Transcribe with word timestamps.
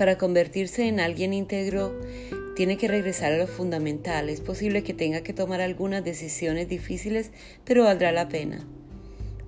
Para 0.00 0.16
convertirse 0.16 0.88
en 0.88 0.98
alguien 0.98 1.34
íntegro, 1.34 1.94
tiene 2.56 2.78
que 2.78 2.88
regresar 2.88 3.34
a 3.34 3.36
lo 3.36 3.46
fundamental. 3.46 4.30
Es 4.30 4.40
posible 4.40 4.82
que 4.82 4.94
tenga 4.94 5.20
que 5.20 5.34
tomar 5.34 5.60
algunas 5.60 6.02
decisiones 6.02 6.70
difíciles, 6.70 7.32
pero 7.66 7.84
valdrá 7.84 8.10
la 8.10 8.30
pena. 8.30 8.66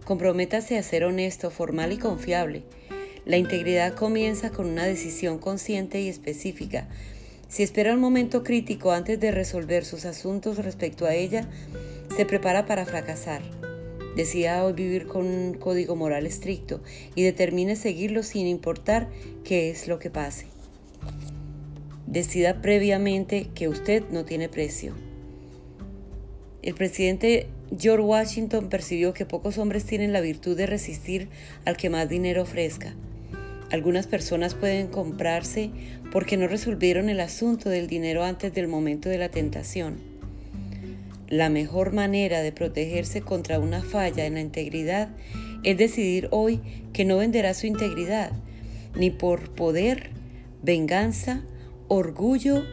Comprométase 0.04 0.76
a 0.76 0.82
ser 0.82 1.04
honesto, 1.04 1.50
formal 1.50 1.92
y 1.92 1.96
confiable. 1.96 2.64
La 3.24 3.38
integridad 3.38 3.94
comienza 3.94 4.50
con 4.50 4.66
una 4.66 4.84
decisión 4.84 5.38
consciente 5.38 6.02
y 6.02 6.08
específica. 6.10 6.86
Si 7.48 7.62
espera 7.62 7.94
un 7.94 8.00
momento 8.00 8.44
crítico 8.44 8.92
antes 8.92 9.18
de 9.18 9.30
resolver 9.30 9.86
sus 9.86 10.04
asuntos 10.04 10.58
respecto 10.58 11.06
a 11.06 11.14
ella, 11.14 11.48
se 12.14 12.26
prepara 12.26 12.66
para 12.66 12.84
fracasar. 12.84 13.40
Decida 14.16 14.62
hoy 14.62 14.74
vivir 14.74 15.06
con 15.06 15.24
un 15.24 15.54
código 15.54 15.96
moral 15.96 16.26
estricto 16.26 16.82
y 17.14 17.22
determine 17.22 17.76
seguirlo 17.76 18.22
sin 18.22 18.46
importar 18.46 19.08
qué 19.42 19.70
es 19.70 19.88
lo 19.88 19.98
que 19.98 20.10
pase. 20.10 20.51
Decida 22.06 22.60
previamente 22.60 23.48
que 23.54 23.68
usted 23.68 24.04
no 24.10 24.24
tiene 24.24 24.48
precio. 24.48 24.94
El 26.62 26.74
presidente 26.74 27.48
George 27.76 28.04
Washington 28.04 28.68
percibió 28.68 29.14
que 29.14 29.26
pocos 29.26 29.58
hombres 29.58 29.84
tienen 29.84 30.12
la 30.12 30.20
virtud 30.20 30.56
de 30.56 30.66
resistir 30.66 31.28
al 31.64 31.76
que 31.76 31.90
más 31.90 32.08
dinero 32.08 32.42
ofrezca. 32.42 32.94
Algunas 33.70 34.06
personas 34.06 34.54
pueden 34.54 34.88
comprarse 34.88 35.70
porque 36.12 36.36
no 36.36 36.46
resolvieron 36.46 37.08
el 37.08 37.20
asunto 37.20 37.70
del 37.70 37.86
dinero 37.86 38.22
antes 38.22 38.52
del 38.52 38.68
momento 38.68 39.08
de 39.08 39.16
la 39.16 39.30
tentación. 39.30 39.96
La 41.28 41.48
mejor 41.48 41.94
manera 41.94 42.42
de 42.42 42.52
protegerse 42.52 43.22
contra 43.22 43.58
una 43.58 43.82
falla 43.82 44.26
en 44.26 44.34
la 44.34 44.42
integridad 44.42 45.08
es 45.62 45.78
decidir 45.78 46.28
hoy 46.30 46.60
que 46.92 47.06
no 47.06 47.16
venderá 47.16 47.54
su 47.54 47.66
integridad, 47.66 48.32
ni 48.94 49.10
por 49.10 49.54
poder, 49.54 50.10
venganza, 50.62 51.42
orgullo 51.88 52.64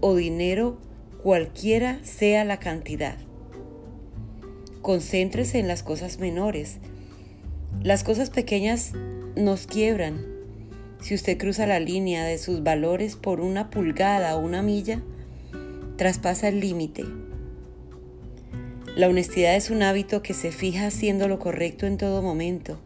o 0.00 0.14
dinero, 0.14 0.78
cualquiera 1.22 1.98
sea 2.04 2.44
la 2.44 2.58
cantidad. 2.58 3.16
Concéntrese 4.80 5.58
en 5.58 5.68
las 5.68 5.82
cosas 5.82 6.18
menores. 6.18 6.78
Las 7.82 8.04
cosas 8.04 8.30
pequeñas 8.30 8.92
nos 9.36 9.66
quiebran. 9.66 10.26
Si 11.00 11.14
usted 11.14 11.38
cruza 11.38 11.66
la 11.66 11.80
línea 11.80 12.24
de 12.24 12.38
sus 12.38 12.62
valores 12.62 13.16
por 13.16 13.40
una 13.40 13.70
pulgada 13.70 14.36
o 14.36 14.40
una 14.40 14.62
milla, 14.62 15.02
traspasa 15.96 16.48
el 16.48 16.60
límite 16.60 17.04
la 18.94 19.08
honestidad 19.08 19.56
es 19.56 19.70
un 19.70 19.82
hábito 19.82 20.22
que 20.22 20.34
se 20.34 20.52
fija 20.52 20.88
haciendo 20.88 21.26
lo 21.26 21.38
correcto 21.38 21.86
en 21.86 21.96
todo 21.96 22.20
momento, 22.20 22.78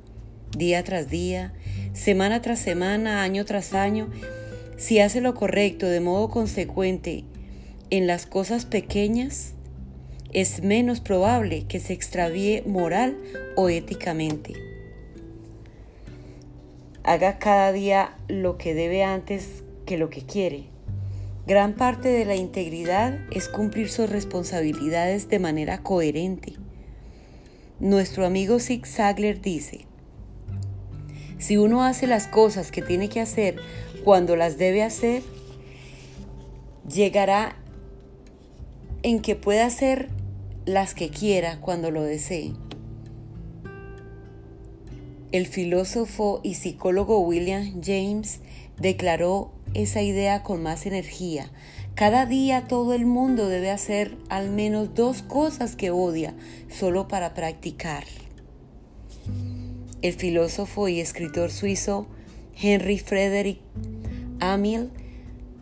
día 0.57 0.84
tras 0.84 1.11
día, 1.11 1.53
semana 1.95 2.41
tras 2.43 2.61
semana, 2.61 3.25
año 3.25 3.45
tras 3.45 3.75
año. 3.75 4.09
Si 4.77 5.00
hace 5.00 5.22
lo 5.22 5.34
correcto 5.34 5.86
de 5.86 6.00
modo 6.00 6.28
consecuente 6.28 7.24
en 7.88 8.06
las 8.06 8.27
cosas 8.27 8.66
pequeñas, 8.66 9.55
es 10.32 10.62
menos 10.62 11.00
probable 11.00 11.64
que 11.66 11.80
se 11.80 11.94
extravíe 11.94 12.62
moral 12.66 13.16
o 13.56 13.70
éticamente. 13.70 14.52
Haga 17.04 17.38
cada 17.38 17.72
día 17.72 18.16
lo 18.28 18.58
que 18.58 18.74
debe 18.74 19.02
antes 19.02 19.62
que 19.86 19.97
lo 19.97 20.10
que 20.10 20.22
quiere. 20.22 20.64
Gran 21.47 21.74
parte 21.74 22.08
de 22.08 22.24
la 22.24 22.34
integridad 22.34 23.19
es 23.30 23.48
cumplir 23.48 23.88
sus 23.88 24.10
responsabilidades 24.10 25.30
de 25.30 25.38
manera 25.38 25.82
coherente. 25.82 26.54
Nuestro 27.78 28.27
amigo 28.27 28.58
Zig 28.58 28.86
Zagler 28.86 29.41
dice, 29.41 29.86
si 31.38 31.56
uno 31.56 31.84
hace 31.84 32.06
las 32.06 32.27
cosas 32.27 32.70
que 32.72 32.82
tiene 32.82 33.08
que 33.08 33.20
hacer 33.20 33.56
cuando 34.06 34.37
las 34.37 34.56
debe 34.56 34.84
hacer, 34.84 35.25
llegará 36.89 37.56
en 39.03 39.21
que 39.21 39.34
pueda 39.34 39.67
hacer 39.67 40.11
las 40.65 40.94
que 40.94 41.11
quiera 41.11 41.61
cuando 41.61 41.91
lo 41.91 42.05
desee. 42.05 42.53
El 45.33 45.49
filósofo 45.49 46.41
y 46.45 46.55
psicólogo 46.55 47.19
William 47.19 47.83
James 47.83 48.39
declaró 48.78 49.50
esa 49.75 50.03
idea 50.03 50.45
con 50.45 50.62
más 50.62 50.87
energía. 50.87 51.50
Cada 51.97 52.27
día 52.27 52.69
todo 52.69 52.95
el 52.95 53.06
mundo 53.06 53.49
debe 53.49 53.72
hacer 53.72 54.16
al 54.28 54.50
menos 54.50 54.95
dos 54.95 55.22
cosas 55.22 55.75
que 55.75 55.91
odia 55.91 56.33
solo 56.69 57.09
para 57.09 57.34
practicar. 57.34 58.05
El 60.00 60.12
filósofo 60.12 60.87
y 60.87 61.00
escritor 61.00 61.50
suizo 61.50 62.06
Henry 62.59 62.99
Frederick 62.99 63.59
Amiel 64.41 64.91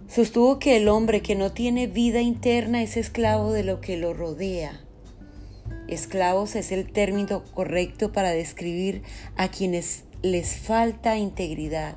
sostuvo 0.09 0.59
que 0.59 0.77
el 0.77 0.89
hombre 0.89 1.23
que 1.23 1.35
no 1.35 1.53
tiene 1.53 1.87
vida 1.87 2.21
interna 2.21 2.83
es 2.83 2.97
esclavo 2.97 3.53
de 3.53 3.65
lo 3.65 3.81
que 3.81 3.97
lo 3.97 4.15
rodea. 4.15 4.81
Esclavos 5.89 6.57
es 6.57 6.73
el 6.73 6.91
término 6.91 7.45
correcto 7.55 8.13
para 8.13 8.31
describir 8.31 9.03
a 9.37 9.49
quienes 9.49 10.05
les 10.23 10.57
falta 10.57 11.17
integridad 11.17 11.97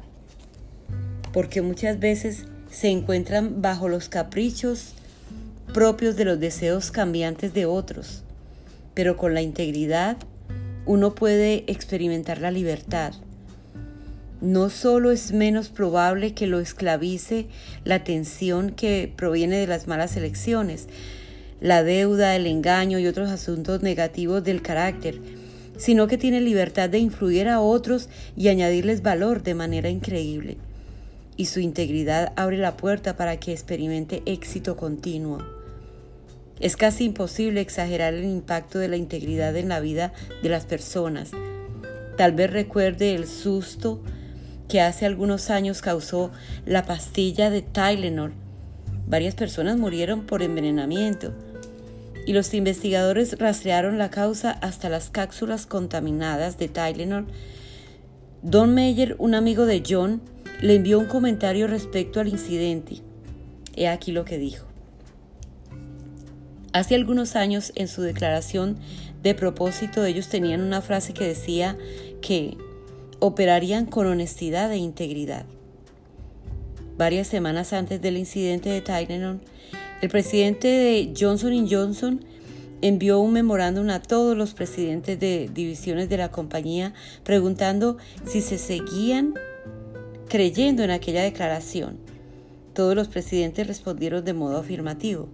porque 1.38 1.62
muchas 1.62 2.00
veces 2.00 2.46
se 2.72 2.90
encuentran 2.90 3.62
bajo 3.62 3.90
los 3.90 4.10
caprichos 4.10 4.94
propios 5.72 6.16
de 6.16 6.26
los 6.26 6.40
deseos 6.40 6.90
cambiantes 6.90 7.54
de 7.54 7.68
otros, 7.68 8.24
pero 8.96 9.18
con 9.18 9.36
la 9.36 9.44
integridad 9.44 10.18
uno 10.88 11.14
puede 11.14 11.64
experimentar 11.68 12.40
la 12.40 12.50
libertad. 12.50 13.14
No 14.42 14.70
solo 14.70 15.12
es 15.12 15.32
menos 15.32 15.70
probable 15.70 16.34
que 16.34 16.48
lo 16.48 16.60
esclavice 16.60 17.48
la 17.84 18.04
tensión 18.04 18.70
que 18.72 19.12
proviene 19.16 19.58
de 19.58 19.68
las 19.68 19.88
malas 19.88 20.16
elecciones, 20.16 20.88
la 21.60 21.84
deuda, 21.84 22.36
el 22.36 22.46
engaño 22.46 23.00
y 23.00 23.08
otros 23.08 23.30
asuntos 23.30 23.82
negativos 23.82 24.44
del 24.44 24.62
carácter, 24.62 25.20
sino 25.78 26.08
que 26.08 26.18
tiene 26.18 26.42
libertad 26.42 26.90
de 26.90 27.00
influir 27.00 27.48
a 27.50 27.62
otros 27.62 28.10
y 28.36 28.50
añadirles 28.50 29.02
valor 29.02 29.42
de 29.42 29.56
manera 29.56 29.90
increíble 29.90 30.58
y 31.38 31.46
su 31.46 31.60
integridad 31.60 32.34
abre 32.36 32.58
la 32.58 32.76
puerta 32.76 33.16
para 33.16 33.40
que 33.40 33.54
experimente 33.54 34.24
éxito 34.26 34.76
continuo. 34.76 35.38
Es 36.60 36.76
casi 36.76 37.06
imposible 37.06 37.62
exagerar 37.62 38.16
el 38.16 38.26
impacto 38.26 38.80
de 38.80 38.88
la 38.88 38.98
integridad 38.98 39.56
en 39.56 39.70
la 39.70 39.80
vida 39.80 40.12
de 40.42 40.50
las 40.50 40.66
personas. 40.66 41.32
Tal 42.18 42.32
vez 42.32 42.50
recuerde 42.52 43.14
el 43.14 43.28
susto 43.28 44.02
que 44.68 44.82
hace 44.82 45.06
algunos 45.06 45.50
años 45.50 45.82
causó 45.82 46.32
la 46.66 46.86
pastilla 46.86 47.50
de 47.50 47.62
Tylenol. 47.62 48.34
Varias 49.08 49.36
personas 49.36 49.78
murieron 49.78 50.26
por 50.26 50.44
envenenamiento 50.44 51.34
y 52.26 52.34
los 52.34 52.54
investigadores 52.54 53.40
rastrearon 53.40 53.98
la 53.98 54.10
causa 54.10 54.52
hasta 54.52 54.90
las 54.90 55.10
cápsulas 55.10 55.66
contaminadas 55.66 56.58
de 56.58 56.68
Tylenol. 56.68 57.26
Don 58.42 58.74
Meyer, 58.74 59.16
un 59.18 59.34
amigo 59.34 59.66
de 59.66 59.82
John, 59.88 60.22
le 60.62 60.76
envió 60.76 61.00
un 61.00 61.06
comentario 61.06 61.68
respecto 61.68 62.20
al 62.20 62.28
incidente. 62.28 63.02
He 63.76 63.88
aquí 63.88 64.12
lo 64.12 64.26
que 64.26 64.38
dijo. 64.38 64.66
Hace 66.74 66.96
algunos 66.96 67.36
años 67.36 67.72
en 67.76 67.88
su 67.88 68.02
declaración 68.02 68.78
de 69.24 69.34
propósito 69.34 70.04
ellos 70.04 70.28
tenían 70.28 70.62
una 70.62 70.82
frase 70.82 71.14
que 71.14 71.26
decía 71.26 71.78
que 72.22 72.58
operarían 73.20 73.86
con 73.86 74.08
honestidad 74.08 74.72
e 74.72 74.78
integridad. 74.78 75.46
Varias 76.98 77.28
semanas 77.28 77.74
antes 77.74 78.02
del 78.02 78.18
incidente 78.18 78.70
de 78.70 78.82
Tylenol, 78.82 79.40
el 80.02 80.10
presidente 80.10 80.68
de 80.68 81.14
Johnson 81.18 81.68
Johnson 81.70 82.26
envió 82.82 83.20
un 83.20 83.34
memorándum 83.34 83.90
a 83.90 84.02
todos 84.02 84.38
los 84.38 84.54
presidentes 84.54 85.20
de 85.20 85.50
divisiones 85.54 86.10
de 86.10 86.18
la 86.18 86.30
compañía 86.30 86.94
preguntando 87.24 87.98
si 88.26 88.42
se 88.42 88.58
seguían 88.58 89.34
creyendo 90.28 90.84
en 90.84 90.92
aquella 90.92 91.24
declaración. 91.24 91.98
Todos 92.74 92.96
los 92.96 93.08
presidentes 93.08 93.66
respondieron 93.66 94.24
de 94.24 94.34
modo 94.34 94.58
afirmativo. 94.58 95.30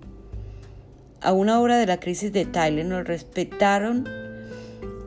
A 1.21 1.33
una 1.33 1.59
hora 1.59 1.77
de 1.77 1.85
la 1.85 1.99
crisis 1.99 2.31
de 2.31 2.45
Tylenol 2.45 3.05
respetaron, 3.05 4.07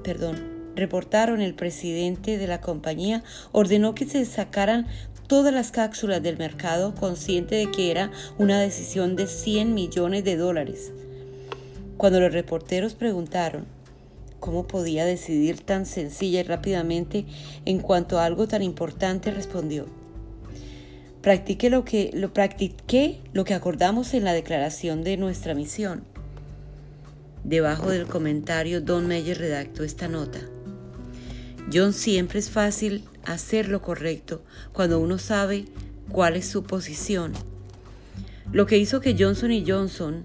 perdón, 0.03 0.56
reportaron 0.77 1.41
el 1.41 1.55
presidente 1.55 2.39
de 2.39 2.47
la 2.47 2.61
compañía 2.61 3.25
ordenó 3.53 3.95
que 3.95 4.07
se 4.07 4.25
sacaran 4.25 4.87
todas 5.27 5.53
las 5.53 5.73
cápsulas 5.73 6.23
del 6.23 6.39
mercado 6.39 6.95
consciente 6.95 7.57
de 7.57 7.71
que 7.71 7.91
era 7.91 8.13
una 8.39 8.61
decisión 8.61 9.17
de 9.17 9.27
100 9.27 9.75
millones 9.75 10.23
de 10.23 10.37
dólares. 10.37 10.93
Cuando 11.97 12.21
los 12.21 12.33
reporteros 12.33 12.95
preguntaron 12.95 13.67
¿Cómo 14.41 14.67
podía 14.67 15.05
decidir 15.05 15.61
tan 15.61 15.87
sencilla 15.87 16.41
y 16.41 16.43
rápidamente 16.43 17.25
en 17.65 17.81
cuanto 17.81 18.19
a 18.19 18.25
algo 18.25 18.47
tan 18.47 18.63
importante? 18.63 19.31
respondió. 19.31 19.87
Practique 21.23 21.71
lo 21.71 21.85
que, 21.85 22.29
practiqué 22.33 23.21
lo 23.33 23.45
que 23.45 23.55
acordamos 23.55 24.15
en 24.15 24.25
la 24.25 24.35
declaración 24.35 25.03
de 25.03 25.17
nuestra 25.17 25.55
misión. 25.55 26.05
Debajo 27.43 27.91
del 27.91 28.07
comentario, 28.07 28.81
Don 28.81 29.09
Meyer 29.09 29.39
redactó 29.39 29.83
esta 29.83 30.07
nota. 30.07 30.39
John 31.73 31.93
siempre 31.93 32.39
es 32.39 32.51
fácil 32.51 33.05
hacer 33.25 33.69
lo 33.69 33.83
correcto 33.83 34.43
cuando 34.73 35.01
uno 35.01 35.19
sabe 35.19 35.65
cuál 36.11 36.37
es 36.37 36.47
su 36.47 36.63
posición. 36.63 37.33
Lo 38.53 38.67
que 38.67 38.79
hizo 38.79 39.01
que 39.01 39.17
Johnson 39.19 39.51
y 39.51 39.65
Johnson 39.69 40.25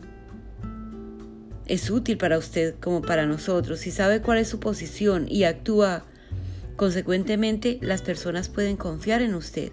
es 1.65 1.89
útil 1.89 2.17
para 2.17 2.37
usted 2.37 2.75
como 2.79 3.01
para 3.01 3.25
nosotros. 3.25 3.79
Si 3.79 3.91
sabe 3.91 4.21
cuál 4.21 4.37
es 4.37 4.49
su 4.49 4.59
posición 4.59 5.25
y 5.27 5.45
actúa 5.45 6.03
consecuentemente, 6.75 7.79
las 7.81 8.01
personas 8.01 8.49
pueden 8.49 8.77
confiar 8.77 9.21
en 9.21 9.35
usted. 9.35 9.71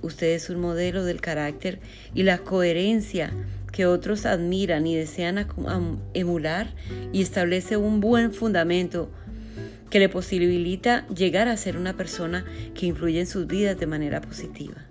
Usted 0.00 0.28
es 0.28 0.48
un 0.48 0.60
modelo 0.60 1.04
del 1.04 1.20
carácter 1.20 1.80
y 2.14 2.22
la 2.22 2.38
coherencia 2.38 3.32
que 3.72 3.86
otros 3.86 4.26
admiran 4.26 4.86
y 4.86 4.96
desean 4.96 5.46
emular 6.14 6.74
y 7.12 7.20
establece 7.20 7.76
un 7.76 8.00
buen 8.00 8.32
fundamento 8.32 9.10
que 9.90 9.98
le 9.98 10.08
posibilita 10.08 11.06
llegar 11.08 11.48
a 11.48 11.56
ser 11.56 11.76
una 11.76 11.96
persona 11.96 12.44
que 12.74 12.86
influye 12.86 13.20
en 13.20 13.26
sus 13.26 13.46
vidas 13.46 13.78
de 13.78 13.86
manera 13.86 14.20
positiva. 14.20 14.87